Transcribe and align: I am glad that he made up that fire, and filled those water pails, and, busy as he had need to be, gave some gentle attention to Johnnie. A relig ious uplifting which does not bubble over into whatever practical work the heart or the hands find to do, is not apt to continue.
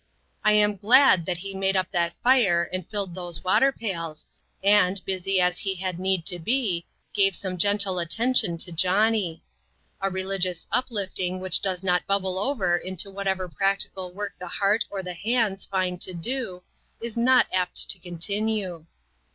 I 0.43 0.53
am 0.53 0.77
glad 0.77 1.27
that 1.27 1.37
he 1.37 1.53
made 1.53 1.75
up 1.77 1.91
that 1.91 2.15
fire, 2.23 2.67
and 2.73 2.89
filled 2.89 3.13
those 3.13 3.43
water 3.43 3.71
pails, 3.71 4.25
and, 4.63 4.99
busy 5.05 5.39
as 5.39 5.59
he 5.59 5.75
had 5.75 5.99
need 5.99 6.25
to 6.25 6.39
be, 6.39 6.87
gave 7.13 7.35
some 7.35 7.55
gentle 7.55 7.99
attention 7.99 8.57
to 8.57 8.71
Johnnie. 8.71 9.43
A 10.01 10.09
relig 10.09 10.43
ious 10.47 10.65
uplifting 10.71 11.39
which 11.39 11.61
does 11.61 11.83
not 11.83 12.07
bubble 12.07 12.39
over 12.39 12.75
into 12.75 13.11
whatever 13.11 13.47
practical 13.47 14.11
work 14.11 14.33
the 14.39 14.47
heart 14.47 14.85
or 14.89 15.03
the 15.03 15.13
hands 15.13 15.65
find 15.65 16.01
to 16.01 16.15
do, 16.15 16.63
is 16.99 17.15
not 17.15 17.45
apt 17.53 17.87
to 17.87 17.99
continue. 17.99 18.87